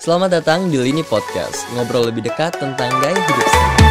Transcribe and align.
Selamat 0.00 0.32
datang 0.40 0.72
di 0.72 0.80
Lini 0.80 1.04
Podcast, 1.04 1.68
ngobrol 1.76 2.08
lebih 2.08 2.24
dekat 2.24 2.56
tentang 2.56 2.88
gaya 3.04 3.20
hidup 3.20 3.48
sehat. 3.52 3.89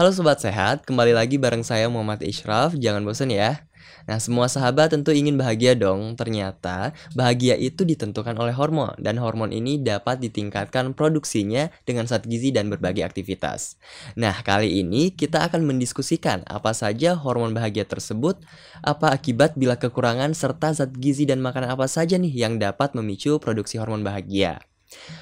Halo 0.00 0.16
Sobat 0.16 0.40
Sehat, 0.40 0.88
kembali 0.88 1.12
lagi 1.12 1.36
bareng 1.36 1.60
saya 1.60 1.84
Muhammad 1.92 2.24
Ishraf, 2.24 2.72
jangan 2.72 3.04
bosan 3.04 3.28
ya. 3.28 3.68
Nah 4.08 4.16
semua 4.16 4.48
sahabat 4.48 4.96
tentu 4.96 5.12
ingin 5.12 5.36
bahagia 5.36 5.76
dong, 5.76 6.16
ternyata 6.16 6.96
bahagia 7.12 7.52
itu 7.60 7.84
ditentukan 7.84 8.32
oleh 8.40 8.56
hormon 8.56 8.96
dan 8.96 9.20
hormon 9.20 9.52
ini 9.52 9.76
dapat 9.76 10.24
ditingkatkan 10.24 10.96
produksinya 10.96 11.68
dengan 11.84 12.08
zat 12.08 12.24
gizi 12.24 12.48
dan 12.48 12.72
berbagai 12.72 13.04
aktivitas. 13.04 13.76
Nah 14.16 14.40
kali 14.40 14.80
ini 14.80 15.12
kita 15.12 15.44
akan 15.44 15.68
mendiskusikan 15.68 16.48
apa 16.48 16.72
saja 16.72 17.12
hormon 17.12 17.52
bahagia 17.52 17.84
tersebut, 17.84 18.40
apa 18.80 19.12
akibat 19.12 19.52
bila 19.60 19.76
kekurangan 19.76 20.32
serta 20.32 20.72
zat 20.72 20.96
gizi 20.96 21.28
dan 21.28 21.44
makanan 21.44 21.76
apa 21.76 21.84
saja 21.84 22.16
nih 22.16 22.32
yang 22.32 22.56
dapat 22.56 22.96
memicu 22.96 23.36
produksi 23.36 23.76
hormon 23.76 24.00
bahagia. 24.00 24.64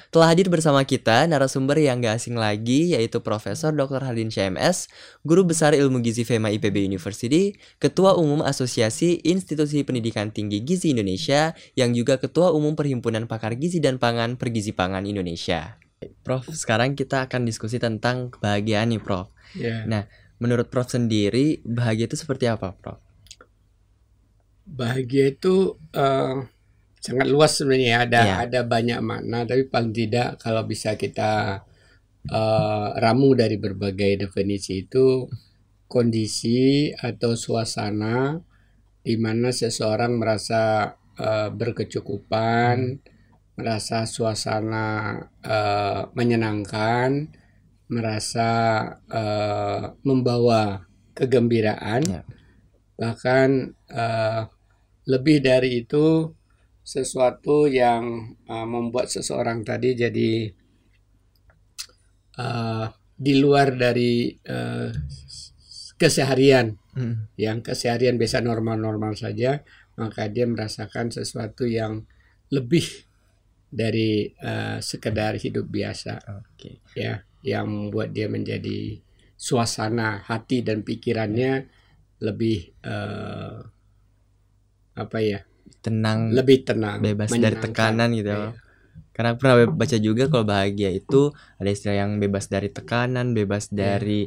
Telah 0.09 0.33
hadir 0.33 0.49
bersama 0.49 0.81
kita 0.81 1.29
narasumber 1.29 1.77
yang 1.77 2.01
gak 2.01 2.17
asing 2.17 2.33
lagi 2.33 2.97
yaitu 2.97 3.21
Profesor 3.21 3.69
Dr. 3.69 4.01
Hadin 4.01 4.33
CMS, 4.33 4.89
Guru 5.21 5.45
Besar 5.45 5.77
Ilmu 5.77 6.01
Gizi 6.01 6.25
FEMA 6.25 6.49
IPB 6.49 6.81
University, 6.89 7.53
Ketua 7.77 8.17
Umum 8.17 8.41
Asosiasi 8.41 9.21
Institusi 9.21 9.85
Pendidikan 9.85 10.33
Tinggi 10.33 10.65
Gizi 10.65 10.97
Indonesia, 10.97 11.53
yang 11.77 11.93
juga 11.93 12.17
Ketua 12.17 12.49
Umum 12.49 12.73
Perhimpunan 12.73 13.29
Pakar 13.29 13.53
Gizi 13.61 13.77
dan 13.77 14.01
Pangan 14.01 14.41
Pergizi 14.41 14.73
Pangan 14.73 15.05
Indonesia. 15.05 15.77
Prof, 16.23 16.47
sekarang 16.49 16.95
kita 16.95 17.27
akan 17.27 17.43
diskusi 17.45 17.77
tentang 17.77 18.31
kebahagiaan 18.31 18.89
nih, 18.89 19.01
Prof. 19.03 19.29
Ya. 19.53 19.83
Nah, 19.85 20.07
menurut 20.39 20.71
Prof 20.71 20.89
sendiri, 20.89 21.59
bahagia 21.61 22.07
itu 22.07 22.17
seperti 22.17 22.47
apa, 22.47 22.73
Prof? 22.79 22.97
Bahagia 24.69 25.33
itu 25.33 25.75
eh, 25.93 26.35
sangat 26.99 27.27
luas 27.33 27.51
sebenarnya 27.57 27.95
ada 28.05 28.21
Iya. 28.21 28.35
ada 28.45 28.59
banyak 28.67 28.99
makna 29.03 29.39
tapi 29.49 29.63
paling 29.71 29.93
tidak 29.95 30.27
kalau 30.43 30.63
bisa 30.71 30.95
kita 30.99 31.63
eh, 32.29 32.87
ramu 33.03 33.29
dari 33.41 33.57
berbagai 33.59 34.27
definisi 34.29 34.85
itu 34.85 35.27
kondisi 35.89 36.91
atau 36.93 37.33
suasana 37.33 38.37
di 39.05 39.15
mana 39.17 39.49
seseorang 39.49 40.19
merasa 40.21 40.93
eh, 41.17 41.49
berkecukupan, 41.51 42.77
merasa 43.57 43.97
suasana 44.05 44.87
eh, 45.43 46.01
menyenangkan, 46.17 47.09
merasa 47.89 48.49
eh, 49.09 49.83
membawa 50.05 50.85
kegembiraan, 51.17 52.01
Ya. 52.05 52.21
bahkan 52.99 53.73
eh, 53.89 54.41
lebih 55.09 55.37
dari 55.41 55.83
itu 55.85 56.05
sesuatu 56.89 57.69
yang 57.69 58.33
uh, 58.49 58.65
membuat 58.65 59.13
seseorang 59.13 59.61
tadi 59.61 59.93
jadi 59.93 60.49
uh, 62.41 62.89
di 63.13 63.33
luar 63.37 63.77
dari 63.77 64.33
uh, 64.33 64.89
keseharian 66.01 66.79
Hmm. 66.99 67.31
yang 67.39 67.63
keseharian 67.63 68.19
biasa 68.19 68.43
normal-normal 68.43 69.15
saja 69.15 69.63
maka 69.95 70.27
dia 70.27 70.43
merasakan 70.43 71.15
sesuatu 71.15 71.69
yang 71.69 72.03
lebih 72.51 72.83
dari 73.71 74.33
uh, 74.41 74.83
sekedar 74.83 75.39
hidup 75.39 75.69
biasa 75.69 76.19
Oke. 76.43 76.83
ya 76.97 77.23
yang 77.45 77.71
membuat 77.71 78.11
dia 78.11 78.27
menjadi 78.27 78.99
suasana 79.39 80.25
hati 80.27 80.59
dan 80.59 80.83
pikirannya 80.83 81.71
lebih 82.19 82.73
uh, 82.83 83.63
apa 84.97 85.17
ya 85.23 85.39
Tenang, 85.79 86.35
lebih 86.35 86.67
tenang 86.67 86.99
bebas 86.99 87.29
dari 87.31 87.55
tekanan 87.57 88.09
gitu 88.17 88.29
ya. 88.29 88.51
Karena 89.15 89.35
aku 89.35 89.39
pernah 89.43 89.57
baca 89.67 89.97
juga 89.99 90.23
kalau 90.31 90.45
bahagia 90.47 90.89
itu 90.95 91.31
ada 91.59 91.69
istilah 91.69 91.95
yang 92.07 92.11
bebas 92.23 92.47
dari 92.47 92.69
tekanan, 92.71 93.35
bebas 93.35 93.67
Iya. 93.71 93.77
dari 93.77 94.21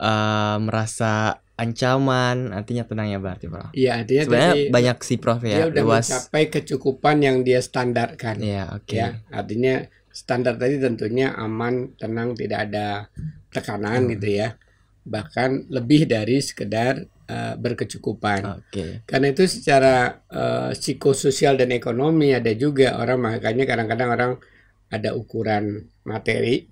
eh, 0.00 0.56
merasa 0.64 1.36
ancaman, 1.60 2.56
artinya 2.56 2.88
tenang 2.88 3.12
ya 3.12 3.18
berarti, 3.20 3.46
Bro. 3.52 3.68
Iya, 3.76 4.00
artinya 4.00 4.22
Sebenarnya 4.24 4.52
tadi 4.56 4.62
banyak 4.72 4.96
sih 5.04 5.18
Prof 5.20 5.40
dia 5.44 5.52
ya, 5.52 5.64
udah 5.68 5.82
luas. 5.84 6.06
mencapai 6.08 6.44
kecukupan 6.48 7.16
yang 7.20 7.36
dia 7.44 7.60
standarkan. 7.60 8.36
Iya, 8.40 8.62
oke. 8.80 8.96
Ya, 8.96 9.08
artinya 9.28 9.74
standar 10.08 10.54
tadi 10.56 10.80
tentunya 10.80 11.36
aman, 11.36 11.92
tenang, 12.00 12.32
tidak 12.32 12.58
ada 12.72 13.12
tekanan 13.52 14.08
Hmm. 14.08 14.12
gitu 14.16 14.28
ya. 14.40 14.48
Bahkan 15.04 15.50
lebih 15.68 16.08
dari 16.08 16.40
sekedar 16.40 17.04
eh, 17.30 17.54
berkecukupan. 17.54 18.40
Oke. 18.58 19.06
Karena 19.06 19.30
itu 19.30 19.46
secara 19.46 20.18
eh, 20.26 20.70
psikososial 20.74 21.54
dan 21.54 21.70
ekonomi 21.70 22.34
ada 22.34 22.50
juga 22.58 22.98
orang 22.98 23.22
makanya 23.22 23.64
kadang-kadang 23.70 24.10
orang 24.10 24.32
ada 24.90 25.14
ukuran 25.14 25.86
materi, 26.02 26.66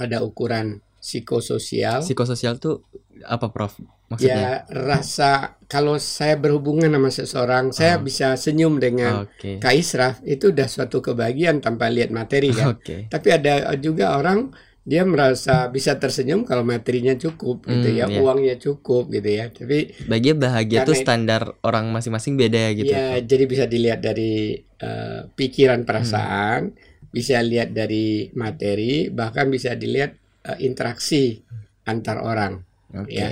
ada 0.00 0.24
ukuran 0.24 0.80
psikososial. 0.98 2.00
Psikososial 2.00 2.56
tuh 2.56 2.88
apa, 3.28 3.52
Prof? 3.52 3.76
Maksudnya? 4.08 4.32
Ya 4.32 4.52
rasa 4.72 5.60
kalau 5.68 6.00
saya 6.00 6.40
berhubungan 6.40 6.88
sama 6.88 7.12
seseorang, 7.12 7.64
saya 7.76 8.00
Oh. 8.00 8.08
bisa 8.08 8.32
senyum 8.40 8.80
dengan 8.80 9.28
Oke. 9.28 9.60
Kak 9.60 9.74
Israf 9.76 10.24
itu 10.24 10.48
udah 10.48 10.64
suatu 10.64 11.04
kebahagiaan 11.04 11.60
tanpa 11.60 11.92
lihat 11.92 12.08
materi 12.08 12.48
kan. 12.56 12.72
Oke. 12.72 13.04
Tapi 13.12 13.28
ada 13.28 13.68
juga 13.76 14.16
orang 14.16 14.48
dia 14.88 15.04
merasa 15.04 15.68
bisa 15.68 16.00
tersenyum 16.00 16.48
kalau 16.48 16.64
materinya 16.64 17.12
cukup 17.12 17.68
gitu 17.68 17.88
Hmm, 17.92 17.98
ya, 18.00 18.06
iya. 18.08 18.24
uangnya 18.24 18.56
cukup 18.56 19.12
gitu 19.12 19.28
ya. 19.28 19.52
Tapi 19.52 20.08
Bahagia 20.08 20.32
bahagia 20.32 20.78
tuh 20.80 20.96
Karena- 20.96 21.04
standar 21.04 21.42
orang 21.60 21.92
masing-masing 21.92 22.40
beda 22.40 22.56
ya 22.56 22.70
gitu. 22.72 22.88
ya 22.88 23.20
jadi 23.20 23.44
bisa 23.44 23.64
dilihat 23.68 24.00
dari 24.00 24.56
eh, 24.56 25.20
pikiran 25.28 25.84
perasaan, 25.84 26.72
bisa 27.10 27.36
lihat 27.44 27.76
dari 27.76 28.32
materi, 28.32 29.12
bahkan 29.12 29.52
bisa 29.52 29.76
dilihat 29.76 30.16
eh, 30.48 30.58
interaksi 30.64 31.36
antar 31.84 32.24
orang. 32.24 32.64
Oke. 32.96 33.12
ya. 33.12 33.28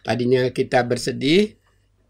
Tadinya 0.00 0.48
kita 0.48 0.88
bersedih, 0.88 1.52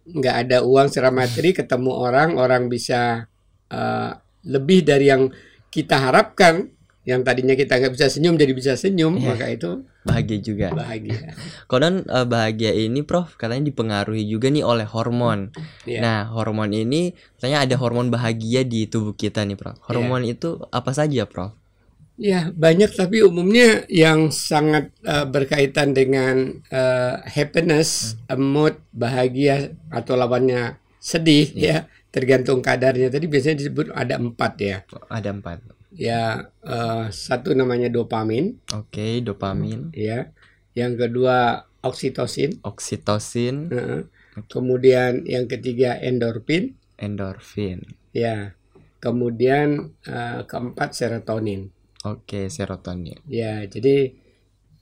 nggak 0.07 0.37
ada 0.47 0.59
uang 0.63 0.87
secara 0.87 1.11
materi, 1.11 1.51
ketemu 1.51 1.91
orang, 1.91 2.39
orang 2.39 2.71
bisa 2.71 3.27
eh, 3.67 4.13
lebih 4.47 4.87
dari 4.87 5.11
yang 5.11 5.35
kita 5.67 5.99
harapkan. 5.99 6.71
Yang 7.05 7.21
tadinya 7.29 7.53
kita 7.53 7.77
nggak 7.77 7.93
bisa 7.93 8.07
senyum 8.09 8.35
jadi 8.41 8.53
bisa 8.57 8.73
senyum, 8.81 9.21
Iya. 9.21 9.29
maka 9.37 9.47
itu 9.53 9.71
Bahagia 10.05 10.39
juga. 10.41 10.67
bahagia. 10.73 11.37
Konon 11.71 12.05
eh, 12.09 12.25
bahagia 12.25 12.73
ini 12.73 13.05
Prof 13.05 13.37
katanya 13.37 13.69
dipengaruhi 13.69 14.25
juga 14.25 14.49
nih 14.49 14.65
oleh 14.65 14.89
hormon. 14.89 15.53
Iya. 15.85 16.01
Nah, 16.01 16.19
hormon 16.33 16.73
ini 16.73 17.13
katanya 17.37 17.69
ada 17.69 17.77
hormon 17.77 18.09
bahagia 18.09 18.65
di 18.65 18.89
tubuh 18.89 19.13
kita 19.13 19.45
nih, 19.45 19.57
Prof. 19.57 19.77
Hormon 19.85 20.25
itu 20.25 20.65
apa 20.73 20.97
saja, 20.97 21.29
Prof? 21.29 21.53
Ya 22.15 22.55
banyak 22.55 22.95
tapi 22.95 23.27
umumnya 23.27 23.83
yang 23.91 24.31
sangat 24.31 24.89
eh, 25.03 25.27
berkaitan 25.27 25.93
dengan 25.93 26.63
eh, 26.71 27.15
happiness, 27.27 28.15
eh, 28.31 28.39
mood, 28.39 28.79
bahagia 28.95 29.75
atau 29.91 30.15
lawannya 30.15 30.79
sedih 31.03 31.51
ya 31.53 31.85
tergantung 32.15 32.63
kadarnya. 32.63 33.11
Tadi 33.11 33.27
biasanya 33.27 33.61
disebut 33.61 33.91
ada 33.93 34.17
empat 34.17 34.53
ya. 34.57 34.77
Ada 35.11 35.35
empat. 35.35 35.59
Ya 35.95 36.51
eh, 36.67 37.05
satu 37.15 37.55
namanya 37.55 37.87
dopamin. 37.87 38.59
Oke, 38.75 39.23
dopamin, 39.23 39.95
ya. 39.95 40.35
Yang 40.75 41.07
kedua 41.07 41.63
oksitosin, 41.87 42.59
oksitosin, 42.67 43.71
Heeh. 43.71 44.03
kemudian 44.51 45.23
yang 45.23 45.47
ketiga 45.47 45.95
endorfin, 46.03 46.75
endorfin. 46.99 47.87
ya. 48.11 48.59
Kemudian 48.99 49.95
eh, 50.09 50.41
keempat 50.49 50.97
serotonin. 50.97 51.71
Oke, 52.03 52.49
serotonin. 52.51 53.21
Ya, 53.29 53.63
jadi 53.69 54.17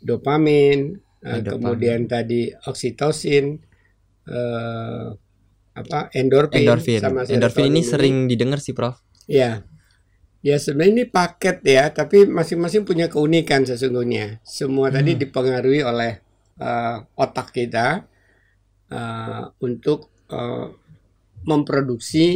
dopamin, 0.01 0.97
Oh, 1.23 1.39
dopamin. 1.39 1.51
kemudian 1.55 2.01
tadi 2.11 2.51
oksitosin, 2.67 3.59
eh, 4.27 5.07
apa 5.73 5.99
endorfin, 6.13 6.63
Endorfin. 6.67 7.01
sama 7.03 7.23
Endorfin 7.27 7.67
ini 7.69 7.83
serotonin 7.83 7.85
sering 7.85 8.17
didengar 8.31 8.59
sih, 8.63 8.73
Prof. 8.75 8.97
Ya, 9.27 9.63
ya 10.43 10.57
sebenarnya 10.59 10.93
ini 10.95 11.05
paket 11.09 11.57
ya, 11.65 11.85
tapi 11.99 12.27
masing-masing 12.39 12.83
punya 12.89 13.07
keunikan 13.13 13.63
sesungguhnya. 13.69 14.43
Semua 14.59 14.89
tadi 14.97 15.15
Hmm. 15.15 15.21
dipengaruhi 15.23 15.81
oleh 15.87 16.13
eh, 16.61 16.97
otak 17.25 17.49
kita 17.57 17.87
eh, 18.91 19.43
untuk 19.67 20.01
eh, 20.31 20.67
memproduksi 21.51 22.27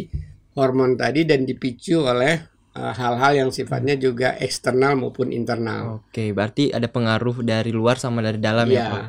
hormon 0.57 0.97
tadi 0.99 1.23
dan 1.29 1.45
dipicu 1.47 2.03
oleh 2.13 2.35
eh, 2.77 2.93
hal-hal 3.01 3.33
yang 3.47 3.51
sifatnya 3.55 3.95
juga 3.99 4.29
eksternal 4.47 4.93
maupun 4.99 5.31
internal. 5.35 5.99
Oke, 6.01 6.33
berarti 6.37 6.73
ada 6.73 6.89
pengaruh 6.89 7.37
dari 7.45 7.71
luar 7.79 7.97
sama 8.01 8.21
dari 8.25 8.39
dalam 8.41 8.69
ya, 8.77 8.81
Ya, 8.81 8.87
Prof. 8.89 9.07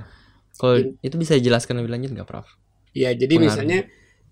Kalau 0.60 0.76
itu 1.08 1.16
bisa 1.22 1.34
dijelaskan 1.40 1.80
lebih 1.80 1.92
lanjut 1.96 2.12
nggak, 2.16 2.28
Prof? 2.30 2.48
Ya, 2.94 3.14
jadi 3.14 3.36
Pengaruh. 3.36 3.46
misalnya 3.46 3.80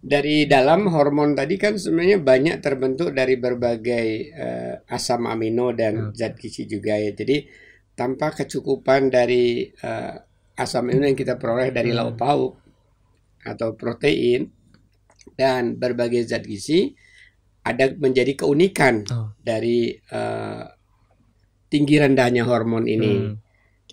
dari 0.05 0.45
dalam 0.45 0.85
hormon 0.85 1.33
tadi 1.33 1.57
kan 1.57 1.81
sebenarnya 1.81 2.21
banyak 2.21 2.61
terbentuk 2.61 3.09
dari 3.09 3.41
berbagai 3.41 4.07
eh, 4.29 4.73
asam 4.93 5.25
amino 5.25 5.73
dan 5.73 6.13
Oke. 6.13 6.21
zat 6.21 6.37
gizi 6.37 6.69
juga 6.69 6.93
ya. 6.93 7.09
Jadi 7.09 7.41
tanpa 7.97 8.29
kecukupan 8.29 9.09
dari 9.09 9.65
eh, 9.65 10.13
asam 10.61 10.93
amino 10.93 11.09
yang 11.09 11.17
kita 11.17 11.41
peroleh 11.41 11.73
dari 11.73 11.89
Hmm. 11.89 11.97
lauk 12.05 12.15
pauk 12.21 12.53
atau 13.41 13.73
protein 13.73 14.45
dan 15.33 15.73
berbagai 15.73 16.21
zat 16.29 16.45
gizi 16.45 16.93
ada 17.65 17.89
menjadi 17.97 18.37
keunikan 18.37 19.01
Oh. 19.09 19.33
dari 19.41 19.89
eh, 19.89 20.63
tinggi 21.65 21.97
rendahnya 21.97 22.45
hormon 22.45 22.85
ini. 22.85 23.13
Hmm. 23.25 23.41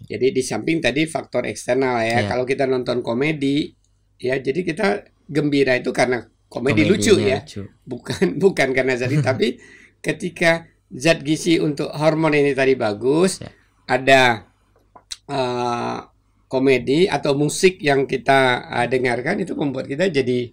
Jadi 0.03 0.29
di 0.29 0.43
samping 0.45 0.85
tadi 0.85 1.09
faktor 1.09 1.49
eksternal 1.49 2.05
ya. 2.05 2.21
Iya. 2.21 2.29
Kalau 2.29 2.45
kita 2.45 2.69
nonton 2.69 3.01
komedi 3.01 3.73
ya 4.21 4.37
jadi 4.37 4.61
kita 4.61 4.89
gembira 5.33 5.73
itu 5.75 5.89
karena 5.91 6.29
komedi 6.53 6.85
lucu 6.85 7.17
Komedinya 7.17 7.33
ya. 7.33 7.39
lucu. 7.41 7.63
Bukan 7.89 8.25
bukan 8.45 8.69
karena 8.77 8.93
zat 9.01 9.09
tapi 9.25 9.57
ketika 10.07 10.69
zat 10.93 11.25
gizi 11.25 11.57
untuk 11.57 11.89
hormon 11.89 12.37
ini 12.37 12.53
tadi 12.53 12.77
bagus, 12.77 13.41
Ya. 13.41 13.49
ada 13.89 14.23
eh, 15.27 15.99
komedi 16.47 17.09
atau 17.09 17.33
musik 17.33 17.81
yang 17.81 18.05
kita 18.05 18.41
eh, 18.69 18.87
dengarkan 18.93 19.41
itu 19.41 19.57
membuat 19.57 19.89
kita 19.89 20.13
jadi 20.13 20.53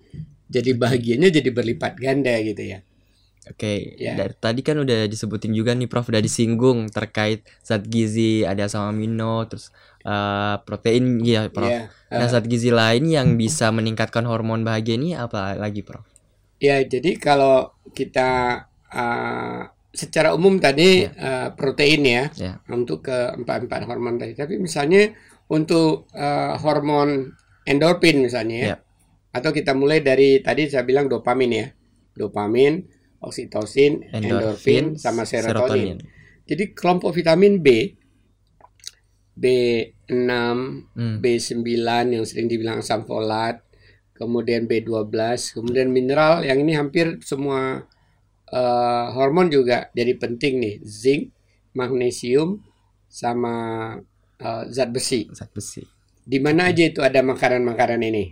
jadi 0.50 0.72
bahagianya 0.80 1.30
jadi 1.30 1.50
berlipat 1.52 2.00
ganda 2.00 2.34
gitu 2.40 2.64
ya. 2.64 2.80
Oke, 3.50 3.98
Ya. 3.98 4.14
dari 4.14 4.36
tadi 4.38 4.62
kan 4.62 4.78
udah 4.78 5.10
disebutin 5.10 5.58
juga 5.58 5.74
nih 5.74 5.90
Prof 5.90 6.06
udah 6.06 6.22
disinggung 6.22 6.86
terkait 6.88 7.42
zat 7.66 7.82
gizi, 7.86 8.46
ada 8.46 8.70
asam 8.70 8.86
amino, 8.86 9.42
terus 9.50 9.74
eh, 10.04 10.56
protein 10.64 11.20
ya 11.24 11.48
Prof. 11.52 11.70
Ya. 11.70 11.92
Nah, 12.10 12.26
eh, 12.26 12.30
zat 12.30 12.46
gizi 12.50 12.72
lain 12.74 13.06
yang 13.10 13.38
bisa 13.38 13.70
meningkatkan 13.70 14.26
hormon 14.26 14.66
bahagia 14.66 14.98
ini 14.98 15.14
apa 15.14 15.56
lagi, 15.56 15.86
Prof? 15.86 16.06
Ya, 16.60 16.84
jadi 16.84 17.16
kalau 17.16 17.72
kita 17.96 18.64
uh, 18.92 19.62
secara 19.96 20.36
umum 20.36 20.60
tadi 20.60 21.08
uh, 21.08 21.56
protein 21.56 22.04
ya, 22.04 22.24
Ya. 22.36 22.54
untuk 22.68 23.08
ke 23.08 23.36
empat-empat 23.40 23.88
hormon 23.88 24.20
tadi. 24.20 24.36
Tapi 24.36 24.60
misalnya 24.60 25.16
untuk 25.48 26.12
uh, 26.14 26.60
hormon 26.60 27.32
endorfin 27.64 28.22
misalnya 28.22 28.58
ya, 28.60 28.68
Ya. 28.68 28.76
atau 29.32 29.56
kita 29.56 29.72
mulai 29.72 30.04
dari 30.04 30.44
tadi 30.44 30.68
saya 30.68 30.84
bilang 30.84 31.08
dopamin 31.08 31.52
ya, 31.54 31.68
dopamin, 32.18 32.84
oksitosin, 33.24 34.12
endorfin, 34.12 35.00
sama 35.00 35.24
serotonin. 35.24 36.00
Jadi 36.44 36.74
kelompok 36.74 37.14
vitamin 37.14 37.62
B, 37.62 37.94
B6, 39.42 40.84
Hmm. 40.96 41.18
B9 41.24 42.06
yang 42.16 42.26
sering 42.30 42.48
dibilang 42.52 42.78
asam 42.84 43.02
folat, 43.10 43.56
kemudian 44.20 44.64
B12, 44.70 45.52
kemudian 45.56 45.90
mineral 45.98 46.44
yang 46.48 46.60
ini 46.64 46.74
hampir 46.80 47.08
semua 47.24 47.62
eh, 48.60 49.06
hormon 49.16 49.48
juga 49.58 49.78
jadi 49.98 50.14
penting 50.24 50.54
nih, 50.64 50.76
zinc, 51.02 51.24
magnesium 51.80 52.50
sama 53.22 53.56
eh, 54.48 54.64
zat 54.76 54.90
besi. 54.96 55.22
Zat 55.38 55.50
besi. 55.56 55.84
Di 56.32 56.40
mana 56.46 56.62
aja 56.72 56.84
itu 56.92 57.02
ada 57.10 57.20
makanan-makanan 57.32 58.02
ini? 58.12 58.26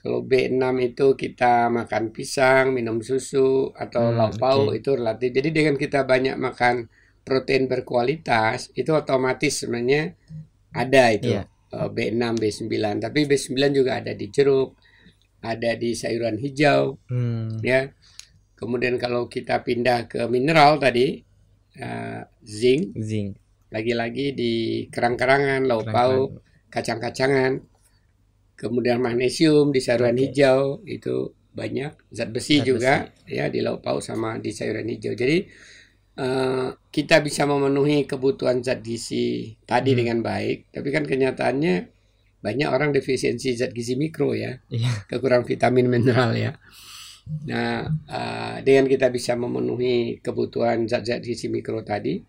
Kalau 0.00 0.20
B6 0.30 0.76
itu 0.88 1.06
kita 1.22 1.66
makan 1.78 2.04
pisang, 2.16 2.64
minum 2.76 2.98
susu 3.08 3.50
atau 3.84 4.04
Hmm, 4.04 4.18
lauk 4.18 4.34
pauk 4.42 4.70
oke. 4.70 4.78
itu 4.78 4.90
relatif. 5.00 5.30
Jadi 5.34 5.48
dengan 5.56 5.74
kita 5.82 6.00
banyak 6.12 6.36
makan 6.46 6.74
protein 7.26 7.66
berkualitas 7.66 8.70
itu 8.78 8.94
otomatis 8.94 9.66
sebenarnya 9.66 10.14
ada 10.70 11.10
itu 11.10 11.34
eh, 11.74 11.88
B6, 11.90 12.22
B9. 12.38 12.72
Tapi 13.02 13.20
B9 13.26 13.50
juga 13.74 13.98
ada 13.98 14.14
di 14.14 14.30
jeruk, 14.30 14.78
ada 15.42 15.74
di 15.74 15.90
sayuran 15.98 16.38
hijau, 16.38 16.94
Hmm. 17.10 17.58
ya. 17.60 17.90
Kemudian 18.56 18.96
kalau 18.96 19.26
kita 19.28 19.60
pindah 19.66 20.06
ke 20.08 20.24
mineral 20.30 20.78
tadi, 20.78 21.20
eh, 21.76 22.22
zinc, 22.46 22.94
Zinc. 22.96 23.36
lagi-lagi 23.68 24.32
di 24.32 24.52
kerang-kerangan, 24.88 25.66
lauk 25.66 25.90
pauk, 25.90 26.30
kacang-kacangan, 26.70 27.60
kemudian 28.56 29.02
magnesium 29.02 29.74
di 29.74 29.80
sayuran 29.82 30.16
Oke. 30.16 30.22
hijau 30.30 30.80
itu 30.88 31.34
banyak, 31.52 31.92
zat 32.12 32.30
besi 32.32 32.60
Zat 32.60 32.66
juga 32.68 32.94
ya 33.28 33.48
di 33.48 33.60
lauk 33.60 33.80
pauk 33.84 34.00
sama 34.00 34.36
di 34.40 34.52
sayuran 34.52 34.88
hijau. 34.88 35.12
Jadi 35.12 35.44
eh, 36.16 36.68
kita 36.90 37.20
bisa 37.20 37.44
memenuhi 37.44 38.08
kebutuhan 38.08 38.60
zat 38.60 38.80
gizi 38.80 39.52
tadi 39.64 39.92
Hmm. 39.92 39.98
dengan 40.00 40.18
baik, 40.24 40.72
tapi 40.72 40.88
kan 40.90 41.04
kenyataannya 41.04 41.74
banyak 42.40 42.68
orang 42.68 42.90
defisiensi 42.92 43.52
zat 43.54 43.72
gizi 43.72 43.94
mikro 43.96 44.32
ya, 44.32 44.56
Iya. 44.68 45.04
kekurangan 45.08 45.44
vitamin 45.44 45.86
mineral 45.86 46.32
ya. 46.34 46.52
Nah, 47.44 47.84
eh, 48.06 48.54
dengan 48.62 48.86
kita 48.86 49.10
bisa 49.10 49.34
memenuhi 49.34 50.22
kebutuhan 50.22 50.86
zat-zat 50.86 51.20
gizi 51.20 51.50
mikro 51.50 51.82
tadi, 51.82 52.22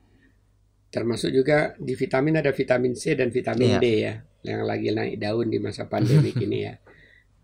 termasuk 0.89 1.29
juga 1.29 1.75
di 1.77 1.93
vitamin 1.93 2.39
ada 2.41 2.49
vitamin 2.49 2.95
C 2.95 3.13
dan 3.13 3.29
vitamin 3.29 3.77
Iya. 3.77 3.79
D 3.79 3.85
ya, 4.01 4.13
yang 4.43 4.61
lagi 4.65 4.89
naik 4.89 5.15
daun 5.19 5.47
di 5.47 5.59
masa 5.61 5.85
pandemi 5.85 6.33
ini 6.45 6.65
ya. 6.65 6.73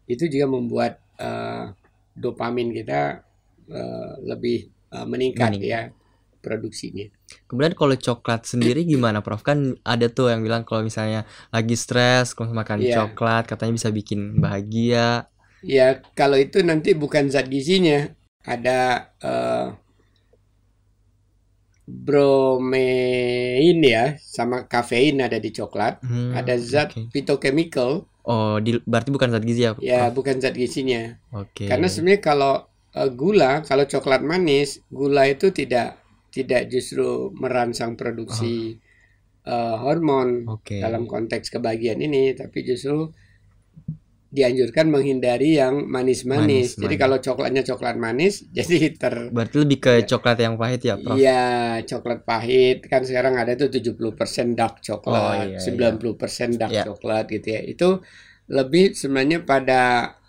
Itu 0.09 0.25
juga 0.27 0.49
membuat 0.49 0.93
eh, 1.19 1.65
dopamin 2.17 2.73
kita 2.73 3.21
eh, 3.69 4.13
lebih 4.25 4.57
eh, 4.91 5.05
meningkat 5.05 5.55
Meningkat. 5.55 5.69
ya 5.69 5.81
produksinya. 6.43 7.07
Kemudian 7.47 7.73
kalau 7.79 7.95
coklat 7.95 8.41
sendiri 8.45 8.83
gimana, 8.83 9.23
Prof? 9.25 9.41
Kan 9.47 9.79
ada 9.87 10.05
tuh 10.11 10.27
yang 10.31 10.41
bilang 10.45 10.63
kalau 10.67 10.83
misalnya 10.83 11.23
lagi 11.55 11.75
stres, 11.79 12.35
kalau 12.35 12.51
makan 12.51 12.79
Iya. 12.83 12.95
coklat 12.99 13.43
katanya 13.49 13.73
bisa 13.79 13.89
bikin 13.89 14.19
bahagia. 14.43 15.31
Ya, 15.63 16.03
kalau 16.19 16.35
itu 16.35 16.59
nanti 16.69 16.91
bukan 16.91 17.31
zat 17.31 17.47
gizinya, 17.47 18.11
ada 18.43 19.07
eh, 19.23 19.67
bromein 21.87 23.79
ya, 23.83 24.15
sama 24.19 24.67
kafein 24.67 25.19
ada 25.23 25.39
di 25.39 25.51
coklat. 25.51 25.99
Hmm, 26.03 26.31
Ada 26.35 26.55
zat 26.59 26.89
oke. 26.95 27.11
phytochemical, 27.11 28.07
Oh, 28.23 28.55
di, 28.63 28.79
berarti 28.87 29.11
bukan 29.11 29.35
zat 29.35 29.43
gizi 29.43 29.67
ya? 29.67 29.75
ya 29.79 30.07
Prof? 30.07 30.15
bukan 30.15 30.39
zat 30.39 30.55
gizinya. 30.55 31.19
Oke. 31.35 31.67
Karena 31.67 31.87
sebenarnya 31.91 32.21
kalau 32.23 32.53
eh, 32.95 33.09
gula, 33.11 33.63
kalau 33.67 33.83
coklat 33.83 34.21
manis, 34.23 34.79
gula 34.87 35.27
itu 35.27 35.51
tidak 35.51 35.99
tidak 36.33 36.65
justru 36.73 37.29
merangsang 37.37 37.93
produksi 37.93 38.81
eh, 39.45 39.75
hormon 39.83 40.49
Oke. 40.49 40.81
dalam 40.81 41.05
konteks 41.05 41.53
kebahagiaan 41.53 42.01
ini, 42.01 42.33
tapi 42.33 42.65
justru 42.65 43.13
dianjurkan 44.33 44.89
menghindari 44.89 45.61
yang 45.61 45.85
manis-manis. 45.85 46.73
Manis, 46.73 46.81
Jadi 46.81 46.95
manis. 46.97 47.01
kalau 47.05 47.17
coklatnya 47.21 47.61
coklat 47.69 47.95
manis, 48.01 48.33
jadi 48.57 48.77
ter 48.97 49.13
Berarti 49.29 49.55
lebih 49.61 49.77
ke 49.77 49.93
coklat 50.09 50.37
yang 50.41 50.57
pahit 50.57 50.81
ya, 50.81 50.97
Prof? 50.97 51.13
Iya, 51.13 51.45
coklat 51.85 52.19
pahit 52.25 52.77
kan 52.89 53.05
sekarang 53.05 53.37
ada 53.37 53.53
tuh 53.53 53.69
70% 53.69 54.57
dark 54.57 54.81
Oh, 54.81 54.97
coklat, 54.97 55.53
iya, 55.53 55.59
90% 55.61 56.57
dark 56.57 56.73
Iya. 56.73 56.83
coklat 56.89 57.29
gitu 57.29 57.47
ya. 57.53 57.61
Itu 57.61 57.89
lebih 58.49 58.97
sebenarnya 58.97 59.45
pada 59.45 59.81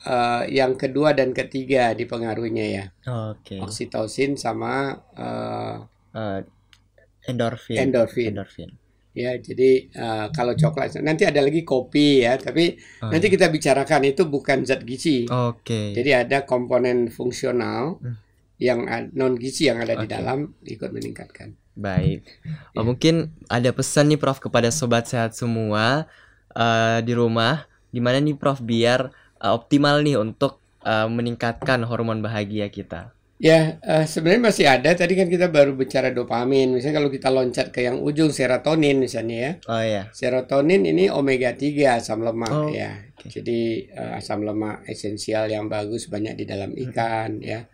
eh, 0.05 0.43
yang 0.53 0.77
kedua 0.77 1.17
dan 1.17 1.33
ketiga 1.33 1.97
dipengaruhinya 1.97 2.67
ya. 2.69 2.85
Oke. 3.33 3.57
Oksitosin 3.57 4.37
sama 4.37 5.01
eh, 5.17 5.77
Eh, 6.15 6.41
endorfin. 7.31 7.77
endorfin. 7.79 8.29
Endorfin. 8.35 8.71
Ya, 9.15 9.31
jadi 9.39 9.71
eh, 9.95 10.27
kalau 10.35 10.59
coklat 10.59 10.99
nanti 10.99 11.23
ada 11.23 11.39
lagi 11.39 11.63
kopi 11.63 12.27
ya, 12.27 12.35
tapi 12.35 12.75
Oh, 12.99 13.15
nanti 13.15 13.31
kita 13.31 13.47
bicarakan 13.47 14.03
itu 14.11 14.27
bukan 14.27 14.67
zat 14.67 14.83
gizi. 14.83 15.31
Oke. 15.31 15.95
Jadi 15.95 16.11
ada 16.11 16.43
komponen 16.43 17.07
fungsional 17.15 18.03
Hmm. 18.03 18.19
yang 18.59 18.87
non 19.15 19.39
gizi 19.39 19.71
yang 19.71 19.79
ada 19.83 19.95
di 19.95 20.07
Oke. 20.11 20.15
dalam 20.19 20.39
ikut 20.67 20.91
meningkatkan. 20.91 21.55
Baik. 21.79 22.27
Oh, 22.75 22.83
Ya. 22.83 22.87
mungkin 22.87 23.15
ada 23.47 23.71
pesan 23.71 24.11
nih 24.11 24.19
Prof 24.19 24.43
kepada 24.43 24.75
sobat 24.75 25.07
sehat 25.07 25.39
semua 25.39 26.11
eh, 26.55 26.99
di 27.07 27.15
rumah, 27.15 27.71
gimana 27.95 28.19
nih 28.19 28.35
Prof 28.35 28.59
biar 28.67 29.15
eh, 29.39 29.53
optimal 29.55 30.03
nih 30.03 30.19
untuk 30.19 30.59
eh, 30.83 31.07
meningkatkan 31.07 31.87
hormon 31.87 32.19
bahagia 32.19 32.67
kita. 32.67 33.14
Ya, 33.35 33.83
eh, 33.83 34.07
sebenarnya 34.07 34.43
masih 34.47 34.67
ada. 34.71 34.95
Tadi 34.95 35.19
kan 35.19 35.27
kita 35.27 35.51
baru 35.51 35.75
bicara 35.75 36.15
dopamin. 36.15 36.71
Misalnya 36.71 37.03
kalau 37.03 37.11
kita 37.11 37.29
loncat 37.35 37.75
ke 37.75 37.83
yang 37.83 37.99
ujung 37.99 38.31
serotonin 38.31 39.03
misalnya 39.03 39.37
ya. 39.37 39.53
Oh 39.67 39.83
ya. 39.83 40.03
Serotonin 40.15 40.87
ini 40.87 41.11
omega 41.11 41.51
3 41.51 41.99
asam 41.99 42.23
lemak 42.23 42.53
Oh, 42.55 42.71
ya. 42.71 42.95
oke. 43.19 43.27
Jadi 43.29 43.91
eh, 43.91 44.13
asam 44.19 44.47
lemak 44.47 44.87
esensial 44.87 45.51
yang 45.51 45.67
bagus 45.67 46.07
banyak 46.07 46.39
di 46.39 46.45
dalam 46.47 46.73
ikan 46.79 47.43
ya. 47.43 47.67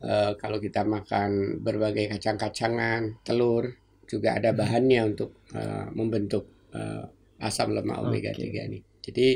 Eh, 0.00 0.32
kalau 0.40 0.56
kita 0.58 0.82
makan 0.88 1.60
berbagai 1.60 2.16
kacang-kacangan, 2.16 3.20
telur 3.20 3.68
juga 4.08 4.40
ada 4.40 4.56
bahannya 4.56 5.00
untuk 5.12 5.44
eh, 5.52 5.86
membentuk 5.92 6.72
eh, 6.72 7.04
asam 7.44 7.76
lemak 7.76 8.00
omega 8.00 8.32
Oke. 8.32 8.48
3 8.48 8.68
ini. 8.72 8.80
Jadi 9.04 9.28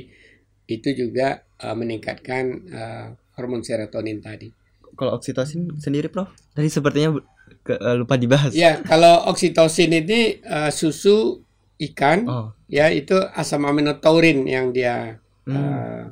itu 0.73 0.89
juga 0.97 1.37
eh, 1.61 1.77
meningkatkan 1.77 2.45
eh, 2.73 3.07
hormon 3.37 3.61
serotonin 3.61 4.25
tadi. 4.25 4.49
Kalau 4.95 5.17
oksitosin 5.17 5.79
sendiri 5.79 6.09
Prof? 6.09 6.31
Tadi 6.53 6.69
sepertinya 6.69 7.17
ke- 7.61 7.79
eh, 7.79 7.97
lupa 7.97 8.15
dibahas. 8.17 8.53
Ya, 8.53 8.81
kalau 8.81 9.29
oksitosin 9.29 9.91
ini 9.93 10.41
eh, 10.41 10.71
susu 10.71 11.41
ikan, 11.81 12.29
Oh. 12.29 12.47
ya 12.69 12.93
itu 12.93 13.17
asam 13.35 13.65
amino 13.65 13.97
taurin 13.99 14.45
yang 14.45 14.71
dia 14.71 15.17
Hmm. 15.49 15.57
eh, 15.57 16.03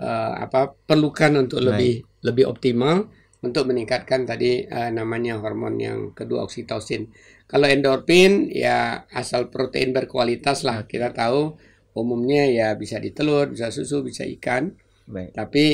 eh, 0.00 0.32
apa 0.44 0.72
perlukan 0.74 1.44
untuk 1.46 1.60
Baik. 1.60 1.68
lebih 1.68 1.92
lebih 2.24 2.44
optimal 2.48 3.06
untuk 3.38 3.70
meningkatkan 3.70 4.26
tadi 4.26 4.66
eh, 4.66 4.90
namanya 4.90 5.38
hormon 5.38 5.78
yang 5.78 5.98
kedua 6.16 6.42
oksitosin. 6.46 7.10
Kalau 7.48 7.64
endorfin 7.64 8.52
ya 8.52 9.08
asal 9.08 9.48
protein 9.48 9.96
berkualitas 9.96 10.64
lah 10.68 10.84
kita 10.84 11.12
tahu 11.16 11.56
umumnya 11.96 12.44
ya 12.46 12.68
bisa 12.76 13.00
di 13.00 13.10
telur, 13.10 13.48
bisa 13.48 13.72
susu, 13.72 14.04
bisa 14.04 14.22
ikan. 14.28 14.72
Baik. 15.08 15.32
Tapi 15.32 15.66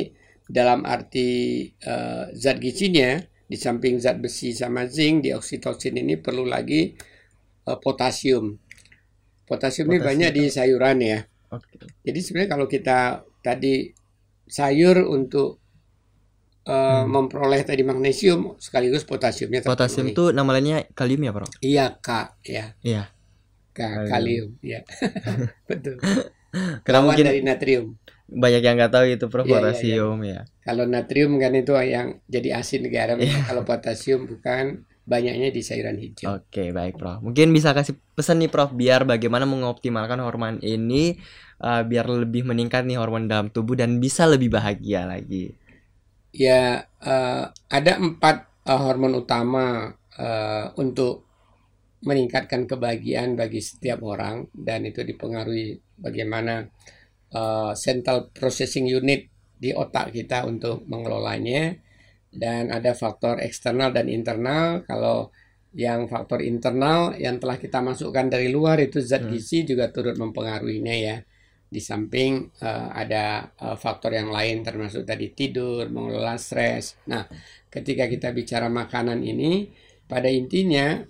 dalam 0.49 0.85
arti 0.85 1.65
eh, 1.71 2.25
zat 2.37 2.59
gizinya 2.61 3.17
di 3.45 3.57
samping 3.61 4.01
zat 4.01 4.19
besi 4.21 4.53
sama 4.57 4.89
zinc 4.89 5.25
di 5.29 5.31
oksitosin 5.33 5.97
ini 6.01 6.17
perlu 6.21 6.45
lagi 6.49 6.93
eh, 7.69 7.79
potasium. 7.81 8.55
Potasium 9.45 9.87
ini 9.93 10.01
Potasium 10.01 10.09
banyak 10.09 10.31
di 10.33 10.45
sayuran 10.49 10.97
ya. 11.05 11.19
Oke. 11.53 11.77
Jadi 12.05 12.19
sebenarnya 12.25 12.51
kalau 12.57 12.67
kita 12.69 12.99
tadi 13.45 13.93
sayur 14.49 15.05
untuk 15.09 15.61
eh, 16.65 16.73
Hmm. 17.05 17.09
memperoleh 17.13 17.61
tadi 17.65 17.83
magnesium 17.85 18.57
sekaligus 18.57 19.05
potasiumnya 19.05 19.61
Potasium 19.65 20.07
itu 20.09 20.33
nama 20.33 20.49
lainnya 20.57 20.85
kalium 20.97 21.21
ya, 21.29 21.33
Bro? 21.37 21.47
iya 21.61 21.87
K 22.01 22.09
ya 22.45 22.73
Iya. 22.81 23.03
K 23.75 23.79
Kalium. 23.85 24.09
kalium 24.09 24.49
ya 24.65 24.81
betul. 25.69 25.99
Lawan 26.89 27.05
mungkin 27.11 27.25
dari 27.27 27.41
natrium. 27.43 27.87
Banyak 28.25 28.63
yang 28.65 28.75
nggak 28.81 28.93
tahu 28.93 29.05
itu, 29.09 29.27
Prof, 29.29 29.45
Iya, 29.45 29.51
iya, 29.51 29.57
potasium 29.61 30.19
ya. 30.25 30.41
Kalau 30.65 30.85
natrium 30.89 31.37
kan 31.37 31.53
itu 31.53 31.73
yang 31.77 32.19
jadi 32.27 32.61
asin 32.61 32.89
garam. 32.89 33.21
Iya. 33.21 33.45
Kalau 33.45 33.63
potasium 33.69 34.25
bukan 34.25 34.89
banyaknya 35.05 35.53
di 35.53 35.61
sayuran 35.61 36.01
hijau. 36.01 36.41
Oke, 36.41 36.73
baik, 36.73 36.97
Prof. 36.97 37.21
Mungkin 37.21 37.53
bisa 37.53 37.77
kasih 37.77 37.97
pesan 38.17 38.41
nih, 38.41 38.49
Prof, 38.49 38.73
biar 38.73 39.05
bagaimana 39.05 39.45
mengoptimalkan 39.45 40.21
hormon 40.25 40.57
ini 40.65 41.21
uh, 41.61 41.85
biar 41.85 42.09
lebih 42.09 42.49
meningkat 42.49 42.89
nih 42.89 42.97
hormon 42.97 43.29
dalam 43.29 43.53
tubuh 43.53 43.77
dan 43.77 44.01
bisa 44.01 44.25
lebih 44.25 44.53
bahagia 44.53 45.05
lagi. 45.05 45.55
Ya 46.35 46.91
eh, 46.99 47.45
ada 47.71 47.93
empat 47.95 48.67
eh, 48.67 48.75
hormon 48.75 49.15
utama 49.15 49.95
eh, 50.19 50.67
untuk 50.83 51.31
meningkatkan 52.05 52.69
kebahagiaan 52.69 53.39
bagi 53.39 53.65
setiap 53.65 54.05
orang 54.05 54.51
dan 54.53 54.85
itu 54.85 55.01
dipengaruhi 55.01 55.81
bagaimana 55.97 56.69
eh, 57.35 57.73
central 57.75 58.31
processing 58.31 58.87
unit 58.87 59.29
di 59.59 59.75
otak 59.75 60.15
kita 60.15 60.47
untuk 60.47 60.87
mengelolanya 60.87 61.75
dan 62.35 62.71
ada 62.71 62.93
faktor 62.95 63.39
eksternal 63.39 63.95
dan 63.95 64.11
internal 64.11 64.83
kalau 64.87 65.31
yang 65.75 66.07
faktor 66.07 66.39
internal 66.43 67.15
yang 67.19 67.43
telah 67.43 67.59
kita 67.59 67.83
masukkan 67.83 68.31
dari 68.31 68.51
luar 68.51 68.79
itu 68.79 69.03
zat 69.03 69.27
Hmm. 69.27 69.35
gizi 69.35 69.67
juga 69.67 69.91
turut 69.91 70.15
mempengaruhinya 70.15 70.95
ya 70.95 71.17
di 71.75 71.83
samping 71.83 72.55
eh, 72.63 72.89
ada 72.95 73.51
eh, 73.59 73.77
faktor 73.79 74.15
yang 74.15 74.31
lain 74.31 74.63
termasuk 74.63 75.03
tadi 75.03 75.35
tidur, 75.35 75.91
mengelola 75.91 76.39
stres. 76.39 76.95
Nah, 77.11 77.27
ketika 77.67 78.07
kita 78.07 78.31
bicara 78.31 78.71
makanan 78.71 79.19
ini, 79.27 79.67
pada 80.07 80.31
intinya 80.31 81.03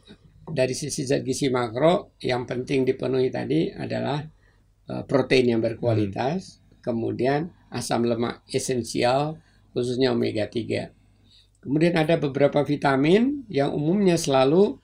dari 0.45 0.73
sisi 0.73 1.05
zat 1.05 1.21
gizi 1.21 1.53
makro 1.53 2.17
yang 2.25 2.49
penting 2.49 2.89
dipenuhi 2.89 3.29
tadi 3.29 3.69
adalah 3.73 4.25
protein 5.09 5.57
yang 5.57 5.61
berkualitas, 5.65 6.61
kemudian 6.85 7.49
asam 7.73 8.05
lemak 8.05 8.45
esensial 8.53 9.41
khususnya 9.75 10.15
omega 10.15 10.47
3. 10.47 10.93
Kemudian 11.65 11.97
ada 11.97 12.21
beberapa 12.21 12.61
vitamin 12.63 13.49
yang 13.51 13.73
umumnya 13.73 14.21
selalu 14.21 14.79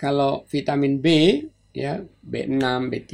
kalau 0.00 0.48
vitamin 0.48 1.02
B 1.02 1.06
ya 1.76 2.00
B6, 2.22 2.62
B3, 2.88 3.12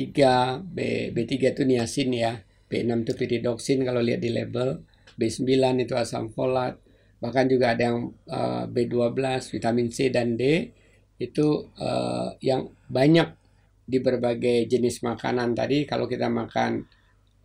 B 0.62 0.78
B3 1.10 1.32
itu 1.56 1.62
niacin 1.66 2.12
ya. 2.12 2.44
B6 2.66 2.92
itu 3.06 3.12
pyridoxine 3.16 3.82
kalau 3.82 4.04
lihat 4.04 4.20
di 4.22 4.30
label. 4.30 4.84
B9 5.16 5.48
itu 5.80 5.96
asam 5.96 6.28
folat. 6.28 6.76
Bahkan 7.18 7.48
juga 7.48 7.72
ada 7.72 7.88
yang 7.88 8.12
eh, 8.28 8.64
B12, 8.68 9.16
vitamin 9.48 9.88
C 9.88 10.12
dan 10.12 10.36
D 10.36 10.70
itu 11.16 11.72
eh, 11.80 12.28
yang 12.44 12.68
banyak 12.92 13.45
di 13.86 14.02
berbagai 14.02 14.66
jenis 14.66 15.06
makanan 15.06 15.54
tadi 15.54 15.86
kalau 15.86 16.10
kita 16.10 16.26
makan 16.26 16.82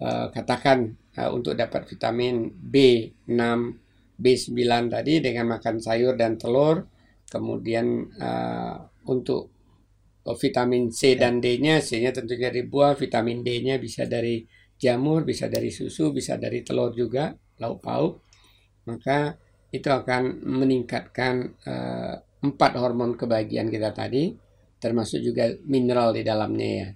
eh, 0.02 0.28
katakan 0.34 0.90
eh, 1.14 1.30
untuk 1.30 1.54
dapat 1.54 1.86
vitamin 1.86 2.50
B6, 2.50 3.40
B9 4.18 4.62
tadi 4.90 5.14
dengan 5.22 5.58
makan 5.58 5.78
sayur 5.78 6.18
dan 6.18 6.42
telur, 6.42 6.82
kemudian 7.30 8.10
eh, 8.18 8.76
untuk 9.06 9.54
vitamin 10.22 10.94
C 10.94 11.18
dan 11.18 11.42
D-nya, 11.42 11.82
C-nya 11.82 12.14
tentunya 12.14 12.54
dari 12.54 12.62
buah, 12.62 12.94
vitamin 12.94 13.42
D-nya 13.42 13.82
bisa 13.82 14.06
dari 14.06 14.46
jamur, 14.78 15.26
bisa 15.26 15.50
dari 15.50 15.74
susu, 15.74 16.14
bisa 16.14 16.38
dari 16.38 16.62
telur 16.62 16.94
juga, 16.94 17.34
lauk 17.58 17.82
pauk. 17.82 18.14
Maka 18.86 19.34
itu 19.74 19.90
akan 19.90 20.42
meningkatkan 20.46 21.34
eh, 21.66 22.16
empat 22.42 22.72
hormon 22.78 23.14
kebahagiaan 23.18 23.70
kita 23.70 23.94
tadi, 23.94 24.34
termasuk 24.82 25.22
juga 25.22 25.54
mineral 25.70 26.12
di 26.12 26.26
dalamnya 26.26 26.70
ya, 26.74 26.90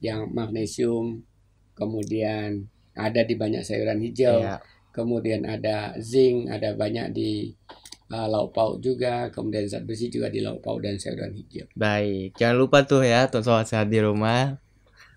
yang 0.00 0.32
magnesium, 0.32 1.20
kemudian 1.76 2.64
ada 2.96 3.20
di 3.22 3.34
banyak 3.36 3.60
sayuran 3.60 4.00
hijau, 4.00 4.40
Iya. 4.40 4.56
kemudian 4.94 5.44
ada 5.44 5.92
zinc, 6.00 6.48
ada 6.48 6.72
banyak 6.72 7.12
di 7.12 7.52
eh, 8.04 8.28
lauk 8.30 8.52
pauk 8.54 8.80
juga, 8.84 9.28
kemudian 9.32 9.68
zat 9.68 9.84
besi 9.84 10.08
juga 10.12 10.28
di 10.32 10.40
lauk 10.40 10.60
pauk 10.64 10.80
dan 10.80 10.96
sayuran 10.96 11.34
hijau. 11.34 11.66
Baik, 11.76 12.36
jangan 12.40 12.56
lupa 12.56 12.84
tuh 12.88 13.04
ya, 13.04 13.26
soal 13.28 13.64
sehat 13.68 13.92
di 13.92 13.98
rumah. 14.00 14.63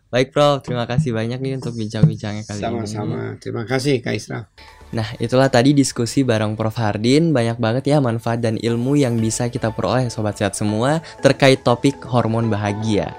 Baik, 0.08 0.32
Prof. 0.32 0.64
Terima 0.64 0.88
kasih 0.88 1.12
banyak 1.12 1.40
nih 1.44 1.60
untuk 1.60 1.76
bincang-bincangnya 1.76 2.48
kali 2.48 2.60
ini. 2.60 2.64
Sama-sama. 2.64 3.36
Terima 3.44 3.68
kasih 3.68 4.00
Kak 4.00 4.16
Isra. 4.16 4.48
Nah, 4.96 5.04
itulah 5.20 5.52
tadi 5.52 5.76
diskusi 5.76 6.24
bareng 6.24 6.56
Prof. 6.56 6.80
Hardin. 6.80 7.36
Banyak 7.36 7.60
banget 7.60 7.92
ya 7.92 8.00
manfaat 8.00 8.40
dan 8.40 8.56
ilmu 8.56 8.96
yang 8.96 9.20
bisa 9.20 9.52
kita 9.52 9.76
peroleh 9.76 10.08
Sobat 10.08 10.40
Sehat 10.40 10.56
semua 10.56 11.04
terkait 11.20 11.60
topik 11.60 12.00
hormon 12.08 12.48
bahagia. 12.48 13.12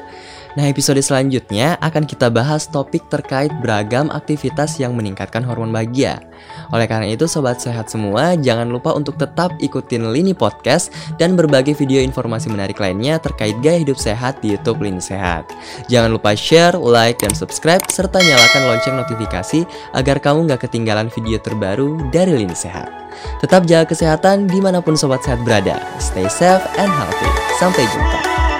Nah, 0.59 0.67
episode 0.67 0.99
selanjutnya 0.99 1.79
akan 1.79 2.03
kita 2.03 2.35
bahas 2.35 2.67
topik 2.67 3.07
terkait 3.07 3.47
beragam 3.63 4.11
aktivitas 4.11 4.83
yang 4.83 4.99
meningkatkan 4.99 5.47
hormon 5.47 5.71
bahagia. 5.71 6.19
Oleh 6.75 6.91
karena 6.91 7.07
itu, 7.07 7.31
Sobat 7.31 7.63
Sehat 7.63 7.87
semua, 7.87 8.35
jangan 8.35 8.67
lupa 8.67 8.91
untuk 8.91 9.15
tetap 9.15 9.55
ikutin 9.63 10.11
Lini 10.11 10.35
Podcast 10.35 10.91
dan 11.15 11.39
berbagai 11.39 11.79
video 11.79 12.03
informasi 12.03 12.51
menarik 12.51 12.83
lainnya 12.83 13.23
terkait 13.23 13.55
gaya 13.63 13.87
hidup 13.87 14.03
sehat 14.03 14.43
di 14.43 14.59
YouTube 14.59 14.83
Lini 14.83 14.99
Sehat. 14.99 15.47
Jangan 15.87 16.11
lupa 16.11 16.35
share, 16.35 16.75
like, 16.75 17.23
dan 17.23 17.39
subscribe, 17.39 17.87
serta 17.87 18.19
nyalakan 18.19 18.75
lonceng 18.75 18.99
notifikasi 18.99 19.63
agar 19.95 20.19
kamu 20.19 20.51
nggak 20.51 20.67
ketinggalan 20.67 21.07
video 21.07 21.39
terbaru 21.39 22.03
dari 22.11 22.35
Lini 22.35 22.59
Sehat. 22.59 22.91
Tetap 23.39 23.63
jaga 23.71 23.95
kesehatan 23.95 24.51
di 24.51 24.59
mana 24.59 24.83
pun 24.83 24.99
Sobat 24.99 25.23
Sehat 25.23 25.39
berada. 25.47 25.79
Stay 26.03 26.27
safe 26.27 26.67
and 26.83 26.91
healthy. 26.91 27.31
Sampai 27.63 27.87
jumpa. 27.95 28.58